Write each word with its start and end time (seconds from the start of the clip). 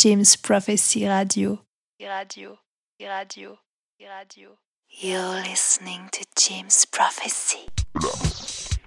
James 0.00 0.34
Prophecy 0.34 1.06
Radio. 1.06 1.60
Radio, 2.00 2.56
radio, 2.98 3.58
radio. 4.00 4.56
You're 4.88 5.42
listening 5.42 6.08
to 6.12 6.24
James 6.38 6.86
Prophecy. 6.86 7.68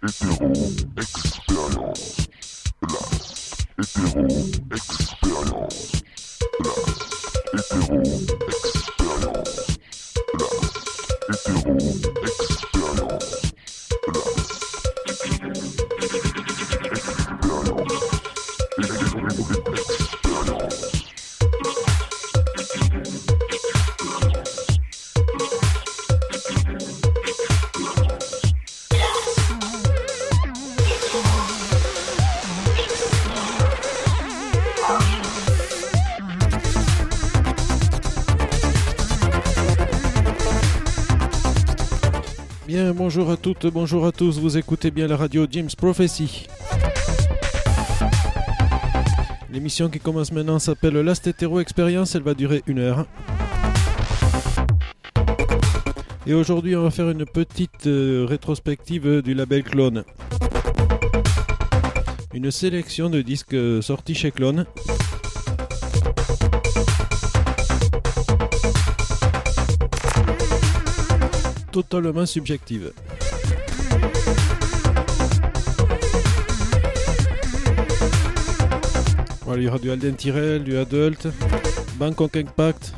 Hétéro 0.01 0.49
expérience. 0.97 2.27
Place. 2.81 3.67
Hétéro 3.77 4.25
expérience. 4.73 6.01
Place. 6.57 7.03
Hétéro 7.53 8.01
expérience. 8.57 9.67
Place. 10.33 10.87
Hétéro 11.29 11.69
expérience. 12.17 12.52
À 43.33 43.37
toutes, 43.37 43.65
bonjour 43.65 44.05
à 44.05 44.11
tous, 44.11 44.37
vous 44.37 44.59
écoutez 44.59 44.91
bien 44.91 45.07
la 45.07 45.17
radio 45.17 45.47
James 45.49 45.69
Prophecy. 45.75 46.45
L'émission 49.51 49.89
qui 49.89 49.99
commence 49.99 50.31
maintenant 50.31 50.59
s'appelle 50.59 50.93
Last 50.93 51.25
Hetero 51.25 51.59
Experience, 51.59 52.13
elle 52.13 52.21
va 52.21 52.35
durer 52.35 52.61
une 52.67 52.77
heure. 52.77 53.07
Et 56.27 56.35
aujourd'hui, 56.35 56.75
on 56.75 56.83
va 56.83 56.91
faire 56.91 57.09
une 57.09 57.25
petite 57.25 57.87
euh, 57.87 58.27
rétrospective 58.29 59.23
du 59.23 59.33
label 59.33 59.63
Clone. 59.63 60.03
Une 62.35 62.51
sélection 62.51 63.09
de 63.09 63.23
disques 63.23 63.55
euh, 63.55 63.81
sortis 63.81 64.13
chez 64.13 64.29
Clone. 64.29 64.67
Totalement 71.71 72.27
subjective. 72.27 72.93
Il 79.55 79.63
y 79.63 79.67
aura 79.67 79.77
du 79.77 79.91
Alden 79.91 80.15
Tyrell, 80.15 80.63
du 80.63 80.77
Adult, 80.77 81.27
Bangkok 81.97 82.37
Impact. 82.37 82.93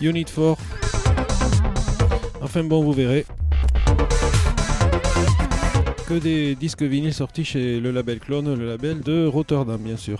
Unit 0.00 0.24
4. 0.24 0.56
Enfin 2.42 2.64
bon, 2.64 2.82
vous 2.82 2.92
verrez. 2.92 3.24
Que 6.08 6.14
des 6.14 6.54
disques 6.56 6.82
vinyles 6.82 7.14
sortis 7.14 7.44
chez 7.44 7.78
le 7.78 7.90
label 7.90 8.18
Clone, 8.18 8.54
le 8.54 8.66
label 8.66 9.00
de 9.00 9.26
Rotterdam 9.26 9.80
bien 9.80 9.96
sûr. 9.96 10.18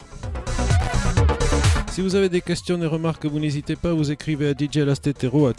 Si 1.90 2.00
vous 2.00 2.14
avez 2.14 2.28
des 2.28 2.40
questions, 2.40 2.78
des 2.78 2.86
remarques, 2.86 3.26
vous 3.26 3.38
n'hésitez 3.38 3.76
pas, 3.76 3.92
vous 3.92 4.10
écrivez 4.10 4.48
à 4.48 4.54
djlastetero 4.54 5.48
à. 5.48 5.52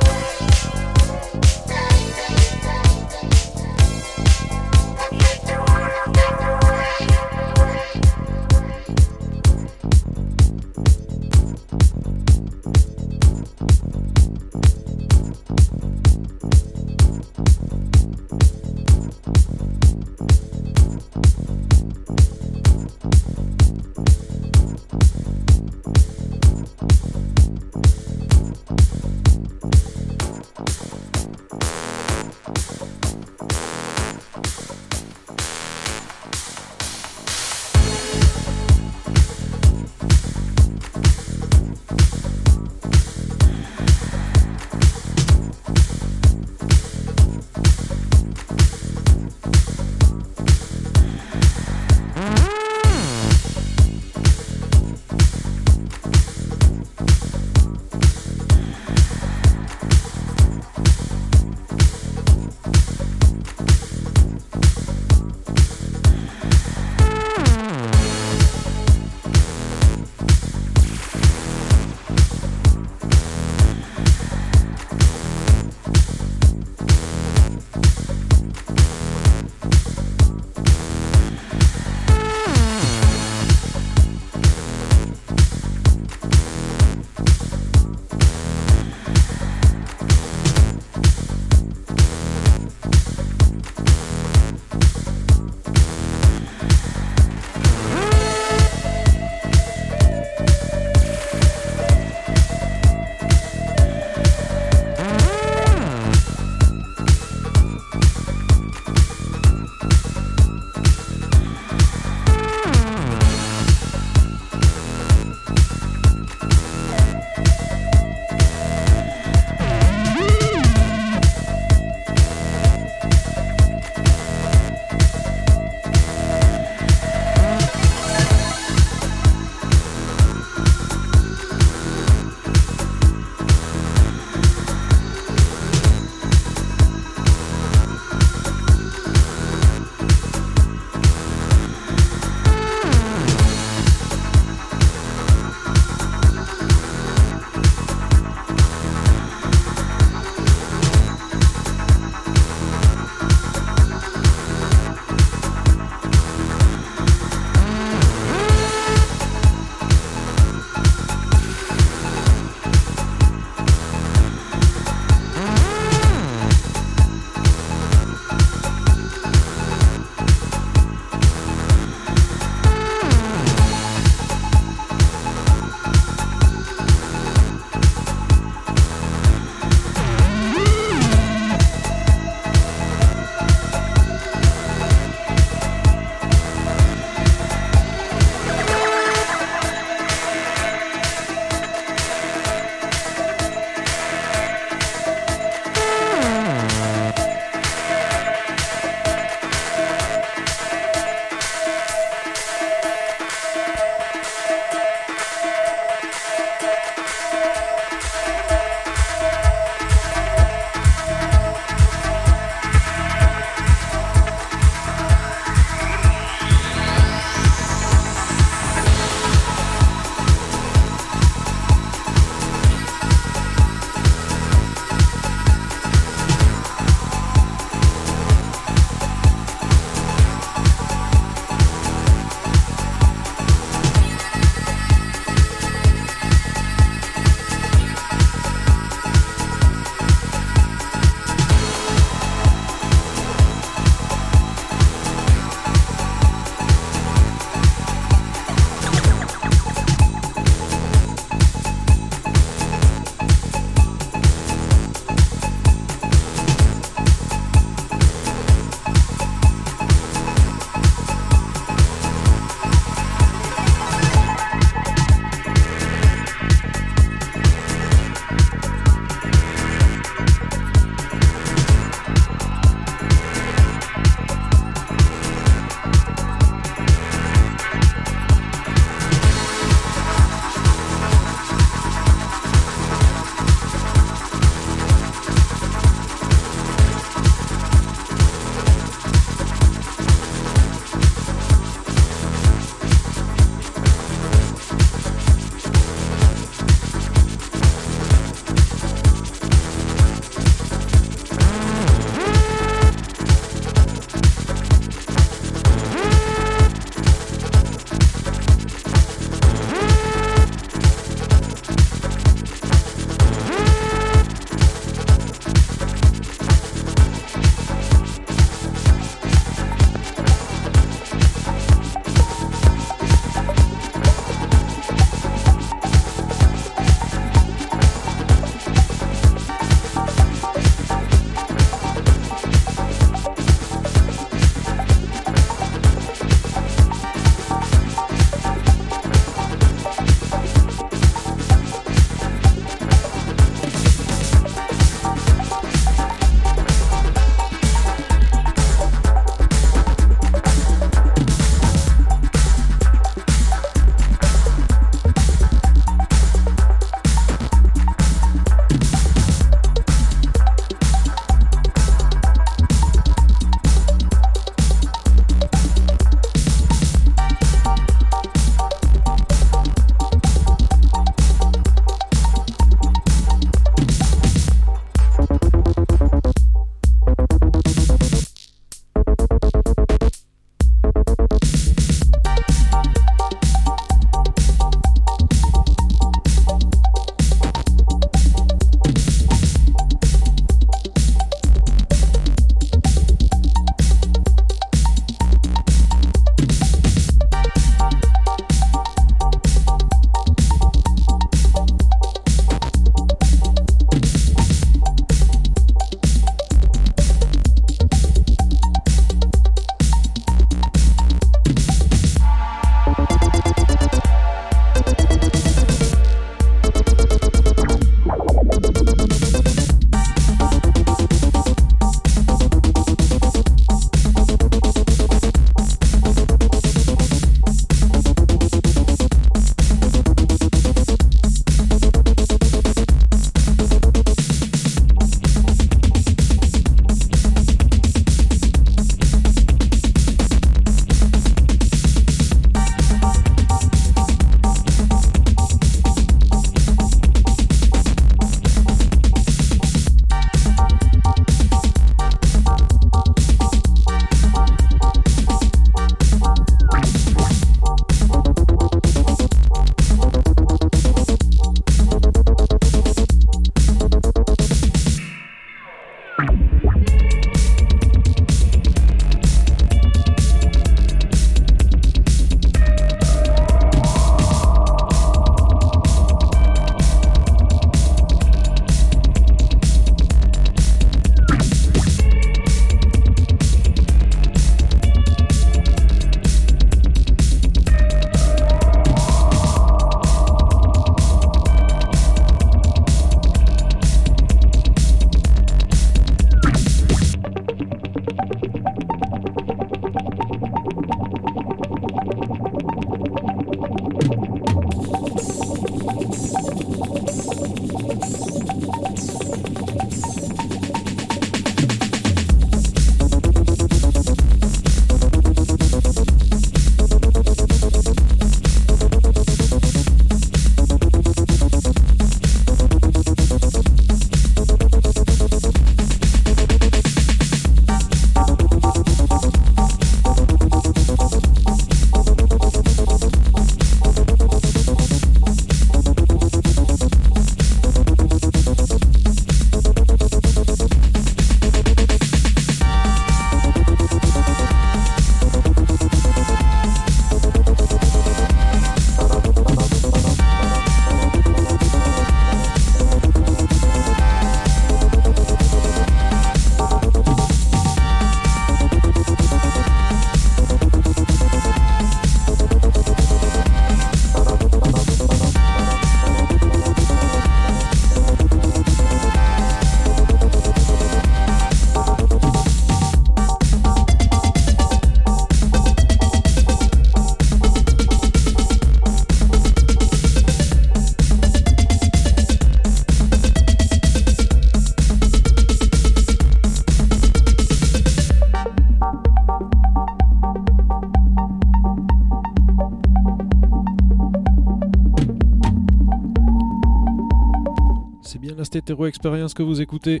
Stétéro 598.72 598.86
Experience 598.86 599.34
que 599.34 599.42
vous 599.42 599.60
écoutez 599.60 600.00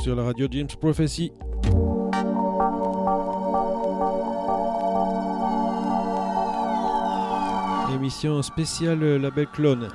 sur 0.00 0.14
la 0.14 0.22
radio 0.22 0.46
James 0.48 0.68
Prophecy. 0.80 1.32
Émission 7.92 8.40
spéciale 8.40 9.16
label 9.16 9.48
clone. 9.48 9.88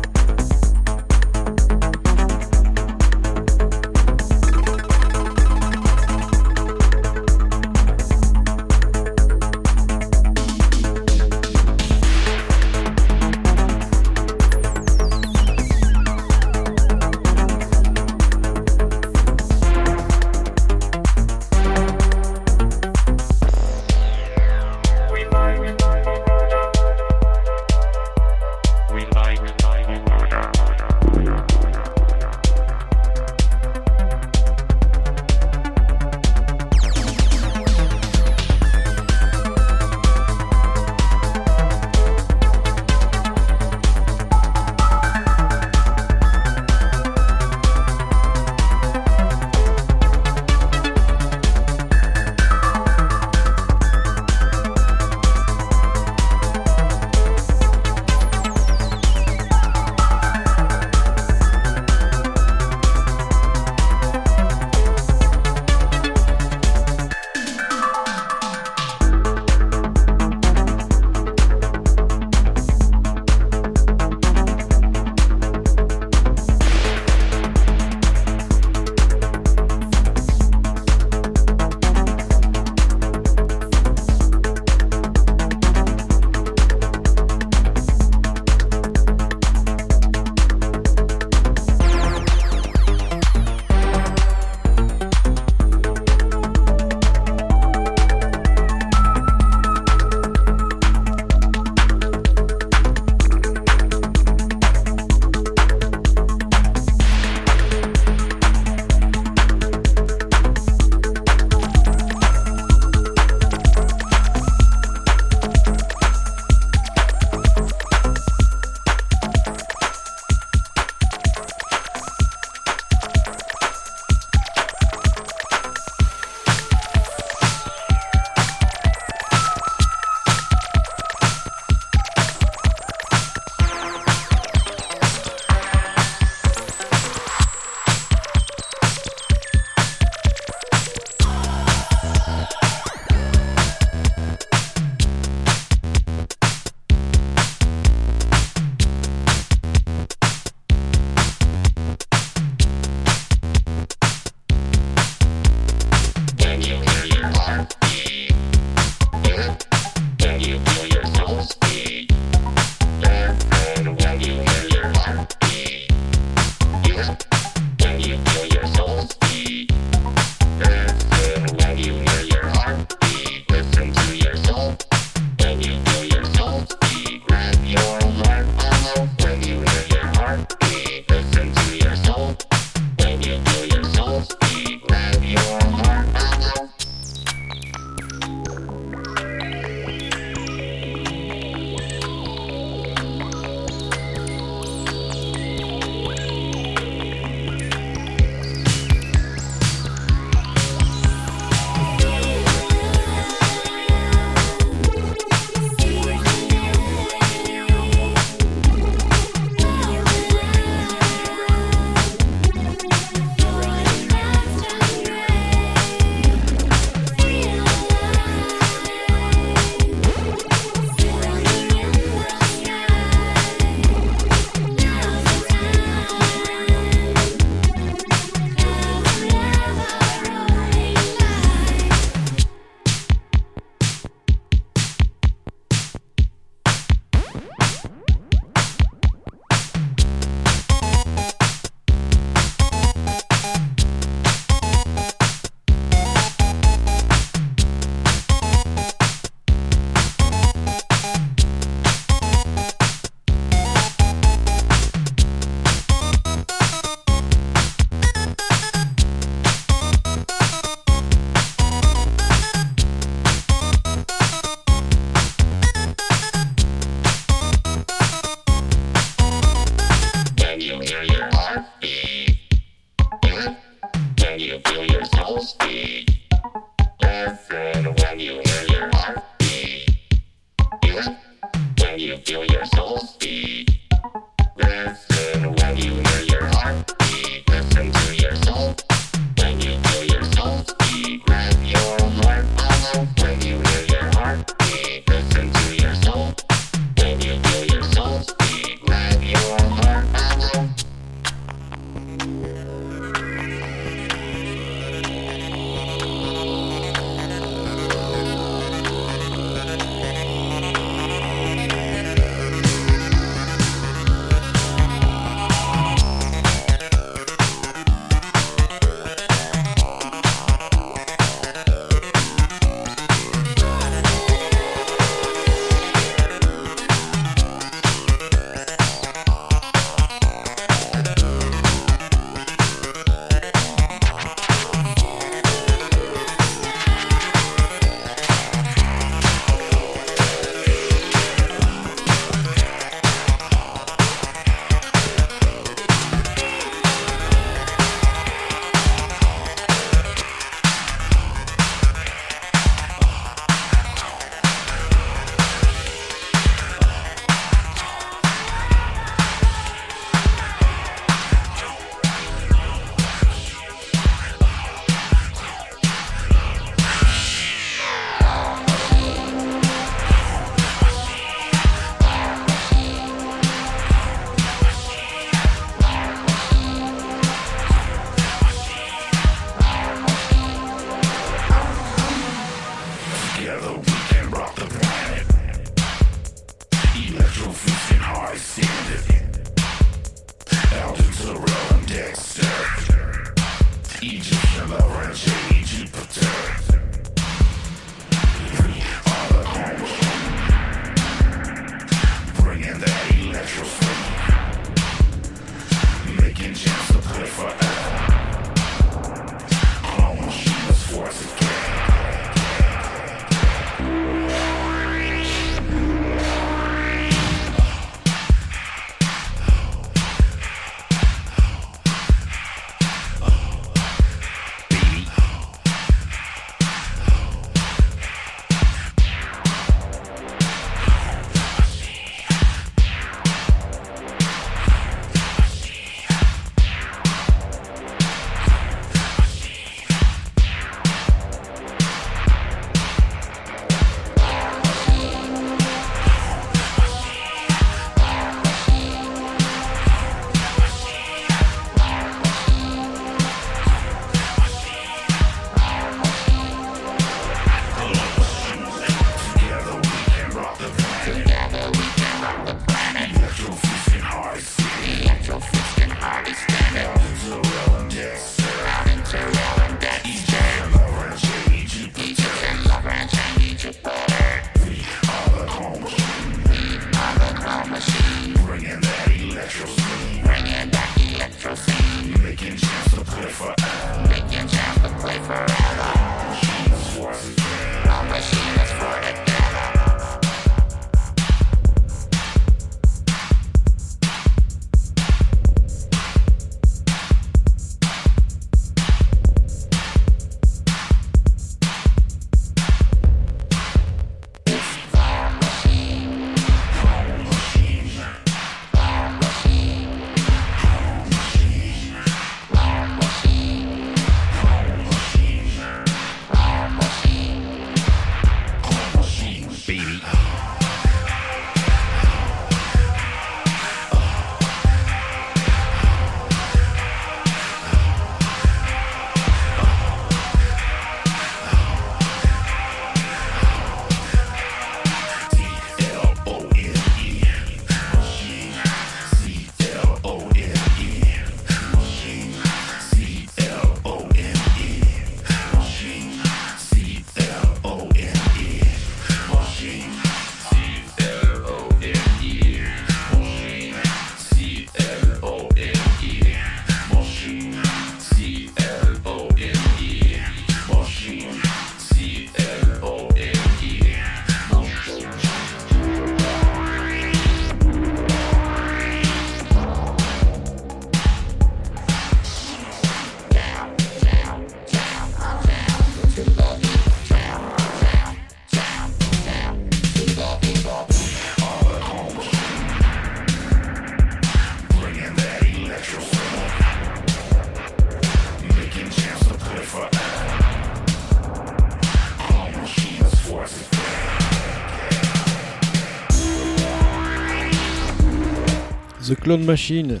The 599.08 599.14
Clone 599.14 599.44
Machine. 599.44 600.00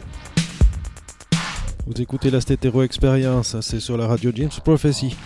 Vous 1.86 2.02
écoutez 2.02 2.30
la 2.30 2.42
Stétéro 2.42 2.82
Experience, 2.82 3.56
c'est 3.62 3.80
sur 3.80 3.96
la 3.96 4.06
radio 4.06 4.30
James 4.34 4.50
Prophecy. 4.62 5.16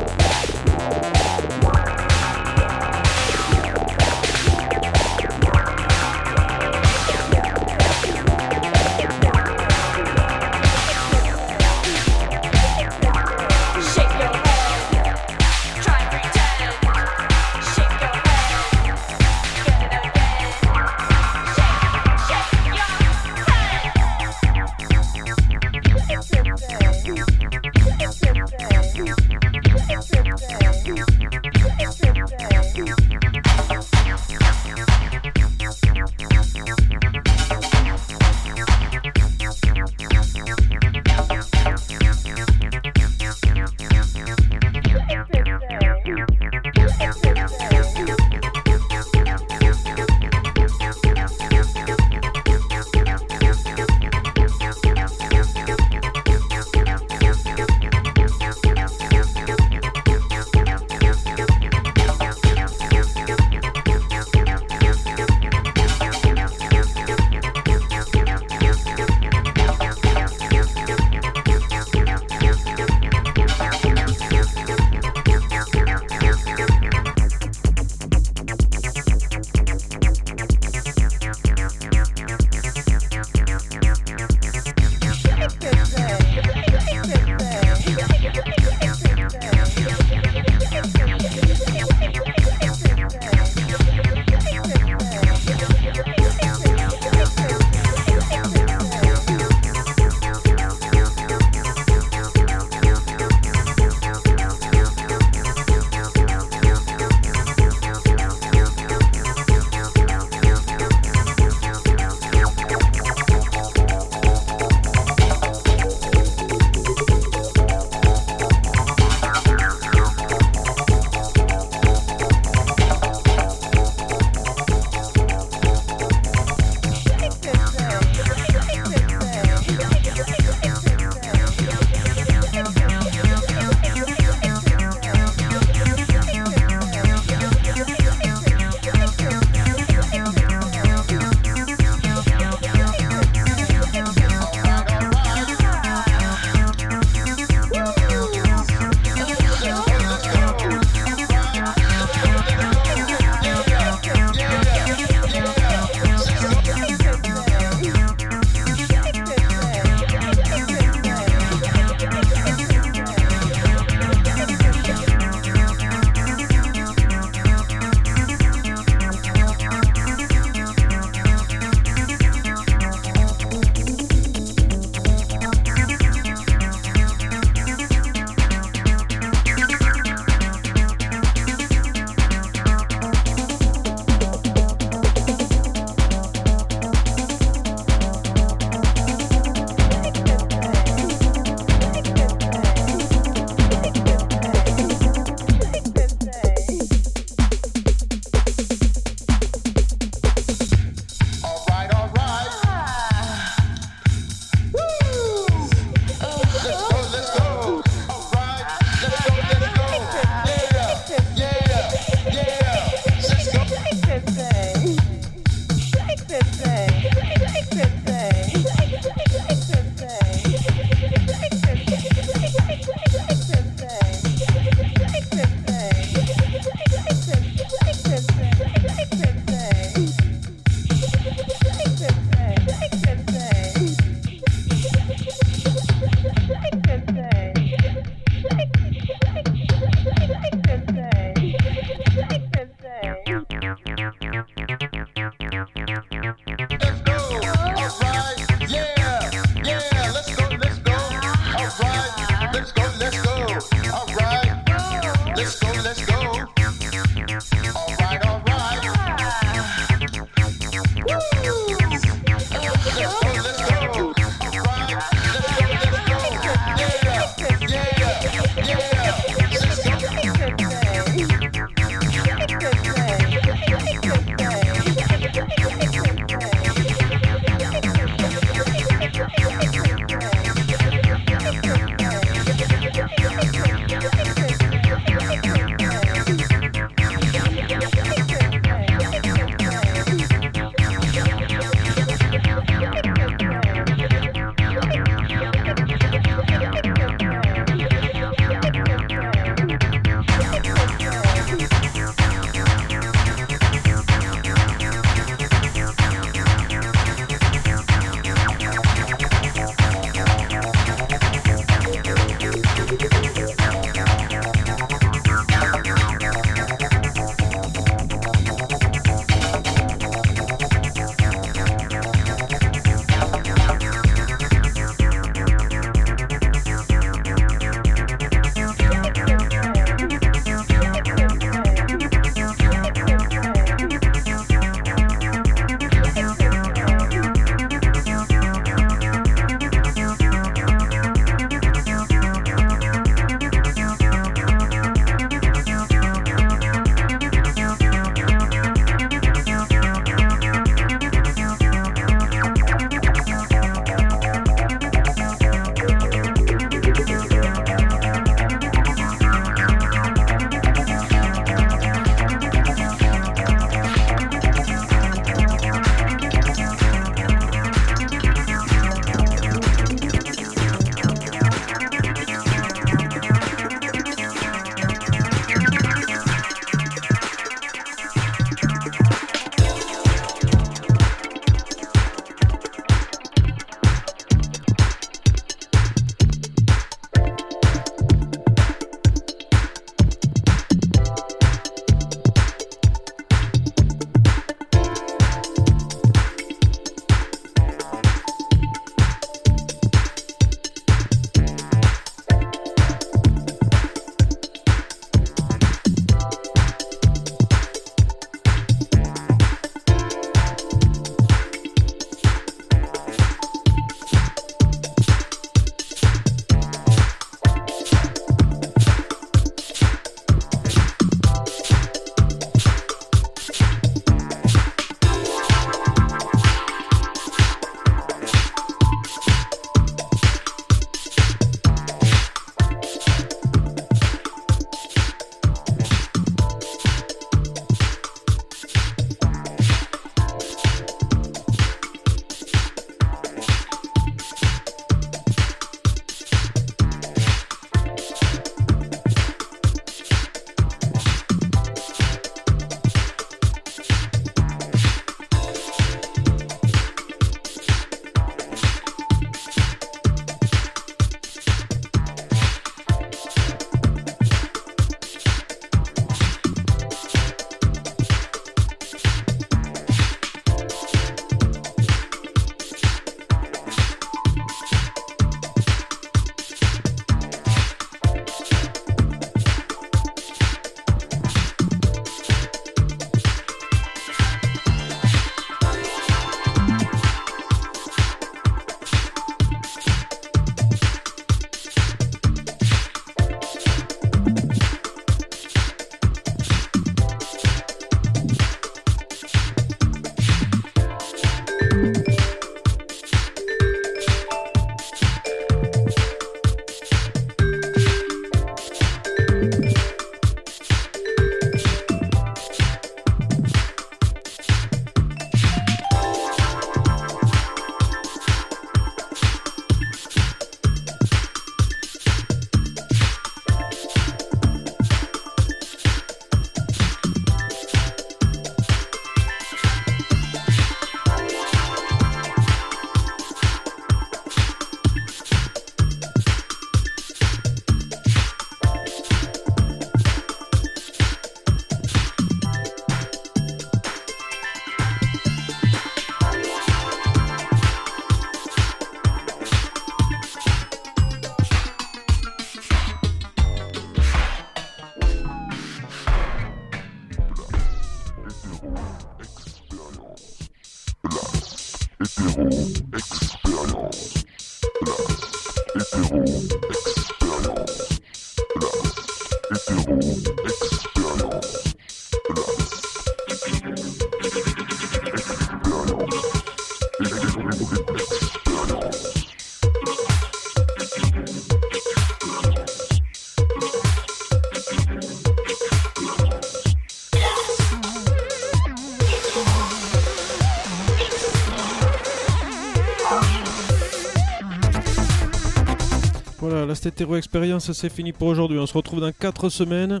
Hétéro 596.84 597.16
Expérience, 597.16 597.72
c'est 597.72 597.88
fini 597.88 598.12
pour 598.12 598.28
aujourd'hui. 598.28 598.58
On 598.58 598.66
se 598.66 598.74
retrouve 598.74 599.00
dans 599.00 599.12
4 599.12 599.48
semaines. 599.48 600.00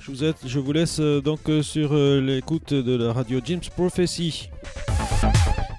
Je 0.00 0.10
vous, 0.10 0.32
je 0.46 0.58
vous 0.58 0.72
laisse 0.72 1.00
euh, 1.00 1.20
donc 1.20 1.40
euh, 1.48 1.62
sur 1.62 1.90
euh, 1.92 2.20
l'écoute 2.20 2.72
de 2.72 2.96
la 2.96 3.12
radio 3.12 3.40
James 3.44 3.60
Prophecy. 3.76 4.48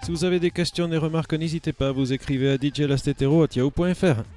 Si 0.03 0.11
vous 0.11 0.25
avez 0.25 0.39
des 0.39 0.51
questions, 0.51 0.87
des 0.87 0.97
remarques, 0.97 1.33
n'hésitez 1.33 1.73
pas, 1.73 1.91
vous 1.91 2.13
écrivez 2.13 2.49
à 2.51 2.57
djlastetero.yahoo.fr. 2.57 4.36